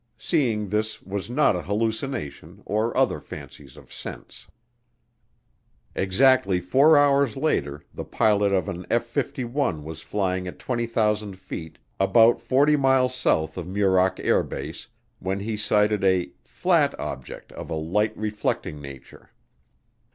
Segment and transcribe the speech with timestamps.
[0.17, 4.47] Seeing this was not a hallucination or other fancies of sense.
[5.93, 11.77] Exactly four hours later the pilot of an F 51 was flying at 20,000 feet
[11.99, 14.87] about 40 miles south of Muroc Air Base
[15.19, 19.29] when he sighted a "flat object of a light reflecting nature."